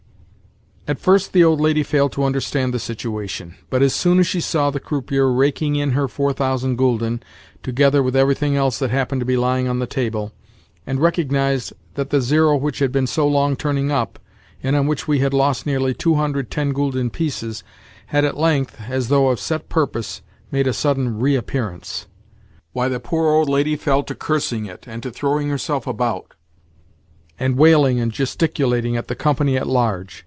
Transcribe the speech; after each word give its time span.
At 0.87 0.99
first 0.99 1.31
the 1.31 1.43
old 1.43 1.61
lady 1.61 1.83
failed 1.83 2.11
to 2.13 2.23
understand 2.25 2.73
the 2.73 2.79
situation; 2.79 3.55
but, 3.69 3.81
as 3.83 3.93
soon 3.93 4.17
as 4.19 4.25
she 4.27 4.41
saw 4.41 4.71
the 4.71 4.79
croupier 4.79 5.31
raking 5.31 5.75
in 5.77 5.91
her 5.91 6.07
four 6.09 6.33
thousand 6.33 6.75
gülden, 6.77 7.21
together 7.63 8.01
with 8.03 8.15
everything 8.15 8.55
else 8.57 8.77
that 8.79 8.89
happened 8.89 9.21
to 9.21 9.25
be 9.25 9.37
lying 9.37 9.67
on 9.69 9.77
the 9.79 9.85
table, 9.87 10.33
and 10.85 10.99
recognised 10.99 11.71
that 11.93 12.09
the 12.09 12.19
zero 12.19 12.57
which 12.57 12.79
had 12.79 12.91
been 12.91 13.05
so 13.07 13.25
long 13.27 13.55
turning 13.55 13.89
up, 13.91 14.17
and 14.63 14.75
on 14.75 14.85
which 14.87 15.07
we 15.07 15.19
had 15.19 15.33
lost 15.35 15.65
nearly 15.67 15.93
two 15.93 16.15
hundred 16.15 16.49
ten 16.51 16.73
gülden 16.73 17.09
pieces, 17.11 17.63
had 18.07 18.25
at 18.25 18.35
length, 18.35 18.77
as 18.89 19.07
though 19.07 19.29
of 19.29 19.39
set 19.39 19.69
purpose, 19.69 20.23
made 20.51 20.65
a 20.67 20.73
sudden 20.73 21.19
reappearance—why, 21.19 22.87
the 22.89 22.99
poor 22.99 23.31
old 23.31 23.47
lady 23.47 23.75
fell 23.77 24.01
to 24.03 24.15
cursing 24.15 24.65
it, 24.65 24.85
and 24.87 25.03
to 25.03 25.11
throwing 25.11 25.47
herself 25.47 25.85
about, 25.87 26.33
and 27.39 27.55
wailing 27.55 27.97
and 27.99 28.11
gesticulating 28.11 28.97
at 28.97 29.07
the 29.07 29.15
company 29.15 29.55
at 29.55 29.67
large. 29.67 30.17